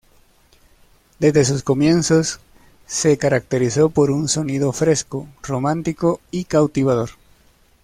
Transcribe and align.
Desde 1.19 1.45
sus 1.45 1.61
comienzos, 1.61 2.39
se 2.87 3.19
caracterizó 3.19 3.91
por 3.91 4.09
un 4.09 4.29
sonido 4.29 4.71
fresco, 4.73 5.27
romántico 5.43 6.21
y 6.31 6.45
cautivador. 6.45 7.11